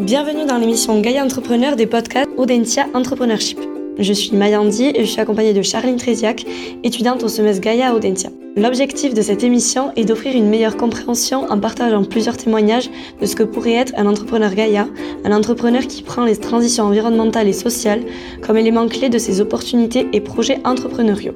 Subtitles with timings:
[0.00, 3.58] Bienvenue dans l'émission Gaia Entrepreneur des podcasts Audentia Entrepreneurship.
[3.98, 6.46] Je suis Mayandi et je suis accompagnée de Charline Tréziac,
[6.82, 8.30] étudiante au semestre Gaia à Audentia.
[8.56, 12.88] L'objectif de cette émission est d'offrir une meilleure compréhension en partageant plusieurs témoignages
[13.20, 14.88] de ce que pourrait être un entrepreneur Gaia,
[15.26, 18.02] un entrepreneur qui prend les transitions environnementales et sociales
[18.40, 21.34] comme élément clé de ses opportunités et projets entrepreneuriaux.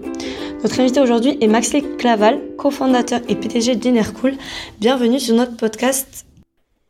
[0.63, 4.33] Notre invité aujourd'hui est Maxley Claval, cofondateur et PDG d'Enercool.
[4.81, 6.25] Bienvenue sur notre podcast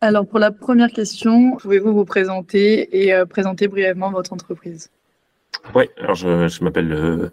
[0.04, 4.90] alors pour la première question, pouvez-vous vous présenter et euh, présenter brièvement votre entreprise?
[5.74, 7.30] Oui, alors je, m'appelle euh,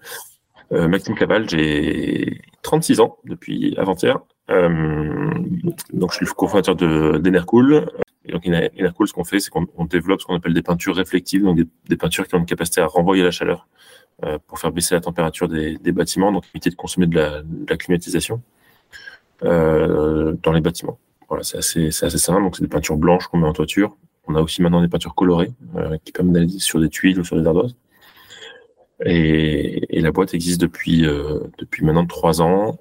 [0.72, 4.20] euh, Maxime Claval, j'ai 36 ans depuis avant-hier.
[4.48, 7.90] donc je suis cofondateur d'Enercool.
[8.24, 11.44] Et donc Enercool, ce qu'on fait, c'est qu'on développe ce qu'on appelle des peintures réflectives,
[11.44, 13.68] donc des, peintures qui ont une capacité à renvoyer la chaleur
[14.46, 18.42] pour faire baisser la température des, bâtiments, donc éviter de consommer de la, climatisation
[19.42, 21.00] dans les bâtiments.
[21.32, 22.42] Voilà, c'est assez, assez, simple.
[22.42, 23.96] Donc, c'est des peintures blanches qu'on met en toiture.
[24.28, 27.24] On a aussi maintenant des peintures colorées euh, qui permettent d'aller sur des tuiles ou
[27.24, 27.74] sur des ardoises.
[29.06, 32.80] Et, la boîte existe depuis, euh, depuis maintenant trois ans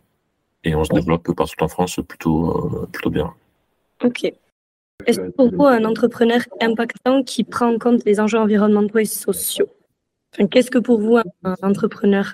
[0.65, 3.33] et on se développe partout en France plutôt, euh, plutôt bien.
[4.03, 4.25] Ok.
[5.07, 9.69] Est-ce pour vous un entrepreneur impactant qui prend en compte les enjeux environnementaux et sociaux
[10.51, 12.33] Qu'est-ce que pour vous un, entrepreneur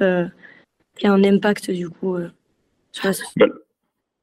[0.97, 2.17] qui a un impact du coup
[2.93, 3.47] sur la société bah,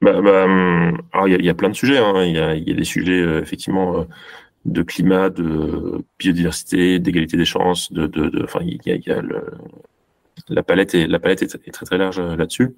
[0.03, 1.97] bah hum, il y, a plein de sujets.
[1.97, 2.23] Hein.
[2.25, 4.03] Il y, a, des sujets euh, effectivement euh,
[4.65, 7.91] de climat, de biodiversité, d'égalité des chances.
[7.91, 9.45] De, de, enfin, il y a, le,
[10.49, 12.75] la palette est la palette est, très très large euh, là-dessus.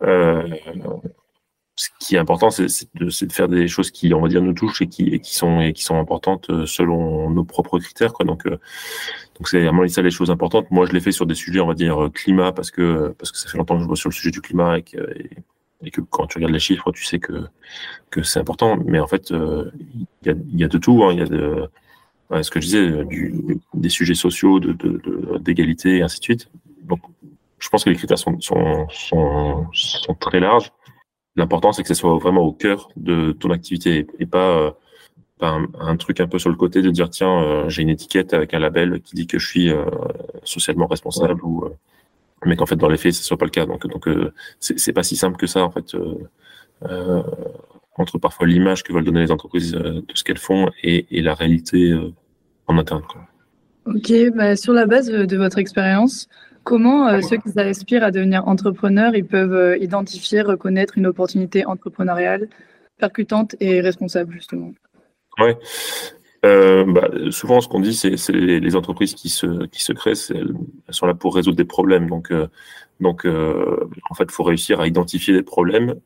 [0.00, 4.52] ce qui est important, c'est de, de, faire des choses qui, on va dire, nous
[4.52, 8.12] touchent et qui, et qui sont et qui sont importantes selon nos propres critères.
[8.12, 8.26] Quoi.
[8.26, 10.70] Donc, donc c'est vraiment ça les choses importantes.
[10.70, 13.38] Moi, je l'ai fait sur des sujets, on va dire climat, parce que parce que
[13.38, 14.98] ça fait longtemps que je bosse sur le sujet du climat et, que,
[15.82, 17.46] et que quand tu regardes les chiffres, tu sais que,
[18.10, 18.76] que c'est important.
[18.84, 19.70] Mais en fait, euh,
[20.22, 21.02] il y, a, de tout.
[21.04, 21.12] Hein.
[21.12, 23.06] Il y a ce que je disais,
[23.74, 26.50] des sujets sociaux, d'égalité, de, de, et ainsi de suite.
[26.82, 27.00] Donc,
[27.58, 28.88] je pense que les critères sont, sont,
[29.72, 30.72] sont, très larges.
[31.36, 34.70] L'important, c'est que ce soit vraiment au cœur de ton activité et pas, euh,
[35.40, 38.52] un, truc un peu sur le côté de dire tiens, euh, j'ai une étiquette avec
[38.54, 39.70] un label qui dit que je suis
[40.44, 41.64] socialement responsable ou
[42.44, 43.66] mais qu'en fait dans les faits ce soit pas le cas.
[43.66, 46.14] Donc donc euh, c'est pas si simple que ça en fait euh,
[46.88, 47.22] euh,
[47.96, 51.34] entre parfois l'image que veulent donner les entreprises de ce qu'elles font et, et, la
[51.34, 51.94] réalité
[52.66, 53.02] en interne.
[53.02, 53.22] Quoi.
[53.84, 56.28] Ok, bah, sur la base de votre expérience,
[56.64, 62.48] comment ceux qui aspirent à devenir entrepreneurs, ils peuvent identifier, reconnaître une opportunité entrepreneuriale
[62.96, 64.72] percutante et responsable justement?
[65.38, 65.58] Ouais,
[66.44, 70.14] euh, bah, souvent, ce qu'on dit, c'est les, les, entreprises qui se, qui se créent,
[70.30, 70.54] elles,
[70.88, 72.08] sont là pour résoudre des problèmes.
[72.08, 72.48] Donc, euh,
[73.00, 75.96] donc euh, en fait, il faut réussir à identifier des problèmes.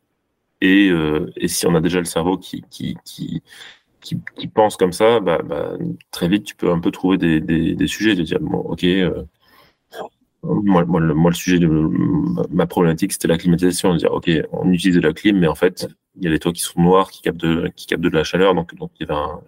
[0.60, 3.42] Et, euh, et, si on a déjà le cerveau qui, qui, qui,
[4.00, 5.74] qui, qui pense comme ça, bah, bah,
[6.10, 8.84] très vite, tu peux un peu trouver des, des, des sujets, de dire, bon, ok,
[10.44, 11.68] moi, le, sujet de
[12.50, 13.94] ma problématique, c'était la climatisation.
[13.96, 16.52] Dire, OK, on utilise de la clim, mais en fait, il y a des toits
[16.52, 18.54] qui sont noirs, qui captent de, qui captent de la chaleur.
[18.54, 19.40] Donc, donc il y avait un,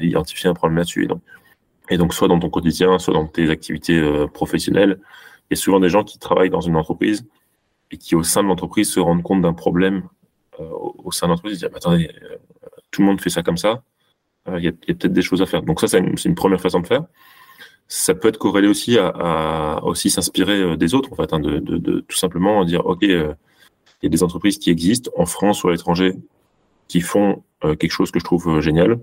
[0.00, 1.04] identifié un problème là-dessus.
[1.04, 1.20] Et donc,
[1.90, 5.00] et donc, soit dans ton quotidien, soit dans tes activités euh, professionnelles,
[5.50, 7.26] il y a souvent des gens qui travaillent dans une entreprise
[7.90, 10.02] et qui, au sein de l'entreprise, se rendent compte d'un problème
[10.60, 11.58] euh, au sein de l'entreprise.
[11.62, 12.36] Ils disent, attendez, euh,
[12.90, 13.82] tout le monde fait ça comme ça.
[14.56, 15.62] Il y a, peut-être des choses à faire.
[15.62, 17.04] Donc, ça, c'est une première façon de faire
[17.88, 21.40] ça peut être corrélé aussi à, à aussi s'inspirer euh, des autres, en fait, hein,
[21.40, 23.32] de, de, de, tout simplement dire, OK, euh,
[24.02, 26.14] il y a des entreprises qui existent en France ou à l'étranger
[26.86, 29.00] qui font euh, quelque chose que je trouve génial.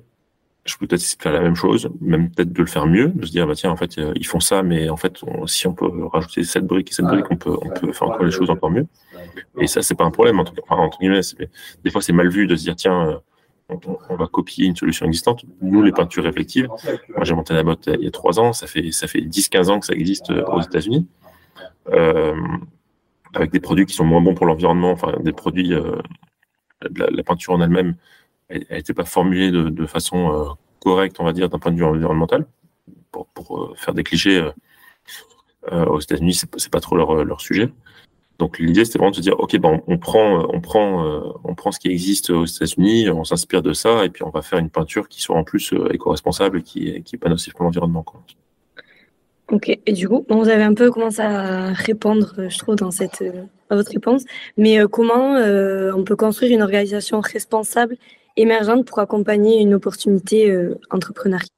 [0.66, 3.32] Je peux peut-être faire la même chose, même peut-être de le faire mieux, de se
[3.32, 6.44] dire, bah tiens, en fait, ils font ça, mais en fait, si on peut rajouter
[6.44, 8.88] cette brique et cette brique, on peut, on peut faire encore les choses encore mieux.
[9.60, 11.20] Et ça, c'est pas un problème, entre, enfin, entre guillemets.
[11.84, 13.22] Des fois, c'est mal vu de se dire, tiens,
[13.70, 15.46] on, va copier une solution existante.
[15.62, 18.68] Nous, les peintures réflectives, moi j'ai monté la boîte il y a trois ans, ça
[18.68, 21.08] fait, ça fait 10-15 ans que ça existe euh, aux États-Unis,
[21.90, 22.36] euh,
[23.34, 25.98] avec des produits qui sont moins bons pour l'environnement, enfin des produits, euh,
[26.96, 27.96] la, peinture en elle-même,
[28.50, 32.46] elle n'était pas formulée de, façon correcte, on va dire, d'un point de vue environnemental.
[33.12, 34.48] Pour, faire des clichés,
[35.72, 37.72] aux États-Unis, c'est pas trop leur sujet.
[38.40, 41.56] Donc l'idée c'était vraiment de se dire ok ben on prend on prend euh, on
[41.56, 44.60] prend ce qui existe aux États-Unis, on s'inspire de ça et puis on va faire
[44.60, 48.04] une peinture qui soit en plus euh, éco-responsable et qui qui pas nocive pour l'environnement
[49.52, 49.70] Ok.
[49.86, 53.24] Et du coup vous avez un peu commencé à répondre je trouve dans cette
[53.70, 54.26] à votre réponse.
[54.58, 57.96] Mais euh, comment on peut construire une organisation responsable
[58.36, 60.54] émergente pour accompagner une opportunité
[60.90, 61.55] entrepreneuriale?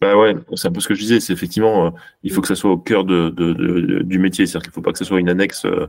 [0.00, 1.20] Bah ouais, c'est un peu ce que je disais.
[1.20, 1.90] C'est effectivement, euh,
[2.22, 4.44] il faut que ça soit au cœur de, de, de du métier.
[4.46, 5.88] C'est-à-dire qu'il ne faut pas que ce soit une annexe euh,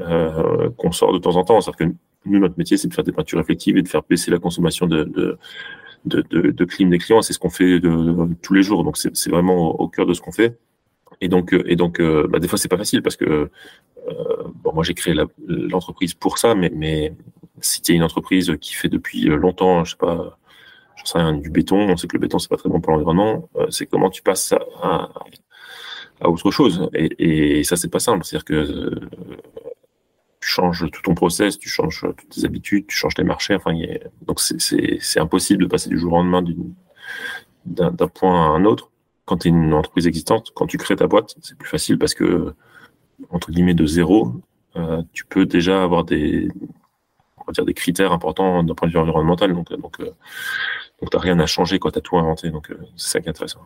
[0.00, 1.60] euh, qu'on sort de temps en temps.
[1.60, 1.94] C'est-à-dire que
[2.26, 4.86] nous, notre métier, c'est de faire des peintures réflectives et de faire baisser la consommation
[4.86, 5.38] de, de,
[6.04, 7.22] de, clim des clients.
[7.22, 8.82] C'est ce qu'on fait de, tous les jours.
[8.82, 10.58] Donc, c'est vraiment au, cœur de ce qu'on fait.
[11.20, 13.50] Et donc, et donc bah, des fois, c'est pas facile parce que
[14.64, 15.14] bon, moi, j'ai créé
[15.46, 17.14] l'entreprise pour ça, mais, mais
[17.60, 20.38] si tu es une entreprise qui fait depuis longtemps, je sais pas,
[20.96, 22.92] je sais rien, du béton, on sait que le béton, c'est pas très bon pour
[22.92, 24.52] l'environnement, c'est comment tu passes
[24.82, 25.10] à,
[26.20, 26.88] à, autre chose.
[26.94, 28.24] Et, et ça, c'est pas simple.
[28.24, 29.08] C'est-à-dire que
[30.44, 33.54] tu changes tout ton process, tu changes toutes tes habitudes, tu changes tes marchés.
[33.54, 33.72] Enfin,
[34.26, 36.44] donc c'est impossible de passer du jour au lendemain
[37.64, 38.90] d'un point à un autre.
[39.24, 42.12] Quand tu es une entreprise existante, quand tu crées ta boîte, c'est plus facile parce
[42.12, 42.54] que,
[43.30, 44.34] entre guillemets, de zéro,
[44.76, 46.48] euh, tu peux déjà avoir des,
[47.38, 49.54] on va dire des critères importants d'un point de vue environnemental.
[49.54, 50.10] Donc, donc, euh,
[51.04, 52.50] donc tu n'as rien à changer, tu as tout inventé.
[52.50, 53.60] Donc, euh, c'est ça qui est intéressant.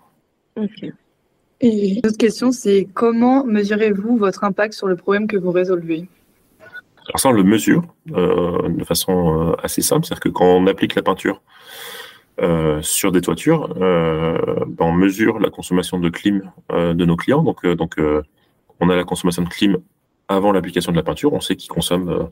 [0.56, 0.92] Ok.
[1.60, 6.08] Et l'autre question, c'est comment mesurez-vous votre impact sur le problème que vous résolvez?
[7.08, 10.66] Alors ça, on le mesure euh, de façon euh, assez simple, c'est-à-dire que quand on
[10.66, 11.42] applique la peinture
[12.40, 17.42] euh, sur des toitures, ben, on mesure la consommation de clim de nos clients.
[17.42, 17.96] Donc, donc
[18.80, 19.78] on a la consommation de clim
[20.26, 21.32] avant l'application de la peinture.
[21.32, 22.30] On sait qu'ils consomment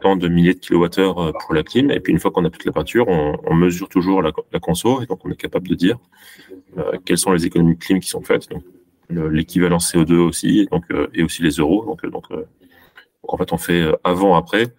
[0.00, 1.90] tant de milliers de kilowattheures pour la clim.
[1.90, 5.24] Et puis une fois qu'on applique la peinture, on, mesure toujours la, la, et donc
[5.24, 5.98] on est capable de dire
[7.04, 8.48] quelles sont les économies de clim qui sont faites.
[8.50, 8.62] Donc
[9.10, 11.84] l'équivalent CO2 aussi, et, donc, et aussi les euros.
[11.84, 12.24] Donc, donc
[13.28, 14.74] en fait, on fait euh, avant, après.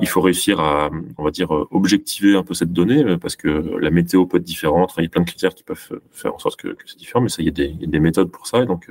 [0.00, 3.36] Il faut réussir à, on va dire, euh, objectiver un peu cette donnée euh, parce
[3.36, 4.92] que la météo peut être différente.
[4.98, 7.28] il y a plein de critères qui peuvent faire en sorte que, c'est différent, mais
[7.28, 8.62] ça, il y, a des, méthodes pour ça.
[8.62, 8.88] Et donc,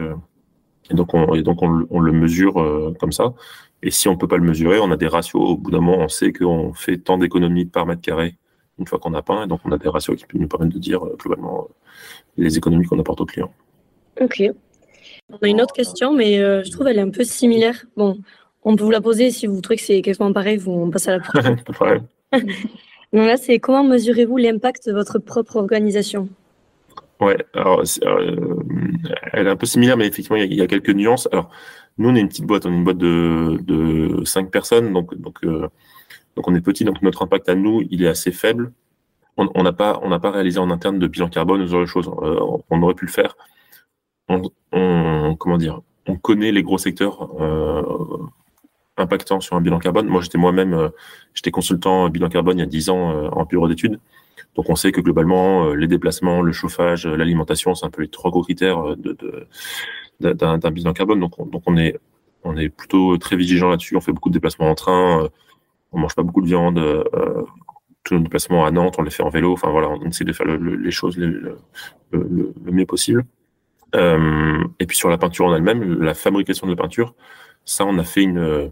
[0.92, 3.34] donc, on, donc on, le mesure comme ça.
[3.82, 5.42] Et si on peut pas le mesurer, on a des ratios.
[5.42, 8.36] Au bout d'un moment, on sait qu'on fait tant d'économies par mètre carré
[8.80, 9.44] une fois qu'on a peint.
[9.44, 11.68] Et donc, on a des ratios qui nous permettent de dire globalement
[12.38, 13.54] les économies qu'on apporte aux clients.
[14.20, 14.44] Ok.
[15.32, 17.86] On a une autre question, mais je trouve elle est un peu similaire.
[17.96, 18.18] Bon,
[18.66, 21.08] on peut vous la poser si vous trouvez que c'est quasiment pareil, vous, on passe
[21.08, 21.58] à la prochaine.
[23.14, 26.30] Donc là, c'est comment mesurez-vous l'impact de votre propre organisation?
[27.20, 28.64] Ouais, alors euh,
[29.34, 31.30] elle est un peu similaire, mais effectivement, il y, a, quelques nuances.
[31.32, 31.50] Alors,
[31.98, 35.16] nous, on est une petite boîte, on est une boîte de, de 5 personnes, donc,
[35.16, 35.70] donc, euh,
[36.36, 38.74] donc on est petit, donc notre impact à nous, il est assez faible.
[39.38, 42.08] On n'a pas, on pas réalisé en interne de bilan carbone, ce genre de choses.
[42.22, 42.40] Euh,
[42.70, 43.36] on aurait pu le faire.
[44.30, 47.32] On, comment dire On connaît les gros secteurs
[48.98, 50.08] impactant sur un bilan carbone.
[50.08, 50.90] Moi, j'étais moi-même, euh,
[51.34, 54.00] j'étais consultant bilan carbone il y a 10 ans euh, en bureau d'études.
[54.56, 58.08] Donc, on sait que globalement, euh, les déplacements, le chauffage, l'alimentation, c'est un peu les
[58.08, 58.96] trois gros critères
[60.20, 61.20] d'un, bilan carbone.
[61.20, 61.98] Donc, on, donc on est,
[62.44, 63.96] on est plutôt très vigilant là-dessus.
[63.96, 65.30] On fait beaucoup de déplacements en train.
[65.92, 66.80] on mange pas beaucoup de viande.
[68.04, 69.54] tous nos déplacements à Nantes, on les fait en vélo.
[69.54, 71.58] Enfin voilà, on essaie de faire les choses le,
[72.66, 73.26] mieux possible.
[73.96, 77.16] et puis sur la peinture en elle-même, la fabrication de la peinture,
[77.66, 78.72] ça, on a fait une,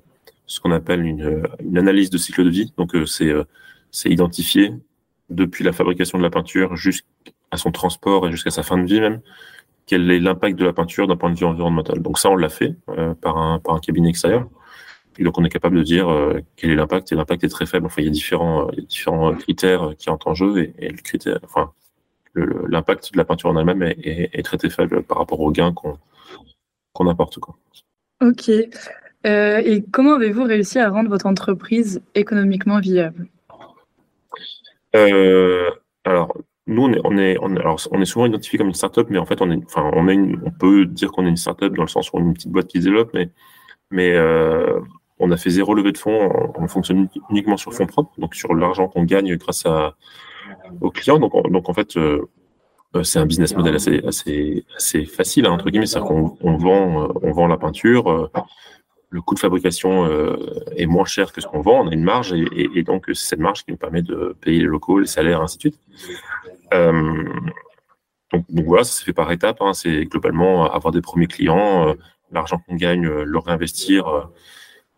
[0.52, 2.74] ce qu'on appelle une, analyse de cycle de vie.
[2.78, 3.46] Donc, euh, c'est euh,
[3.92, 4.74] c'est identifier
[5.30, 7.06] depuis la fabrication de la peinture jusqu'à
[7.56, 9.22] son transport et jusqu'à sa fin de vie même,
[9.86, 12.02] quel est l'impact de la peinture d'un point de vue environnemental.
[12.02, 14.50] Donc ça, on l'a fait euh, par, un, par un cabinet extérieur.
[15.18, 16.08] Et donc on est capable de dire
[16.56, 17.86] quel est l'impact, et l'impact est très faible.
[17.86, 21.72] Enfin, il y a différents, différents critères qui entrent en jeu, et, le critère, enfin,
[22.36, 25.98] l'impact de la peinture en elle-même est, très très faible par rapport aux gains qu'on
[26.94, 27.40] qu'on apporte.
[27.40, 27.58] Quoi.
[28.22, 28.52] Ok.
[29.26, 33.28] Euh, et comment avez-vous réussi à rendre votre entreprise économiquement viable?
[34.96, 35.70] Euh,
[36.06, 36.36] Alors,
[36.68, 39.52] nous, on est, alors, on est souvent identifié comme une startup, mais en fait, on,
[39.52, 42.18] est, enfin, on, est on peut dire qu'on est une startup dans le sens où
[42.18, 43.30] on est une petite boîte qui se développe, mais,
[43.92, 44.80] mais euh,
[45.20, 48.56] on a fait zéro levée de fonds, on, fonctionne uniquement sur fonds propres, donc sur
[48.56, 49.96] l'argent qu'on gagne grâce à,
[50.82, 51.20] aux clients.
[51.20, 51.98] Donc, donc en fait,
[53.04, 57.12] c'est un business model assez, assez, assez facile, hein, entre guillemets, c'est-à-dire qu'on on vend,
[57.22, 58.32] on vend la peinture
[59.12, 60.38] le coût de fabrication euh,
[60.78, 63.40] est moins cher que ce qu'on vend, on a une marge et, donc c'est cette
[63.40, 65.80] marge qui nous permet de payer les locaux, les salaires, ainsi de suite.
[66.74, 67.24] Euh,
[68.32, 69.62] donc, voilà, ça se fait par étapes.
[69.62, 69.74] Hein.
[69.74, 71.94] c'est globalement avoir des premiers clients, euh,
[72.32, 74.30] l'argent qu'on gagne, le réinvestir